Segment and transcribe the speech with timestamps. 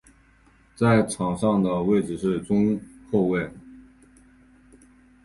[0.75, 3.51] 在场上的位置是中后卫。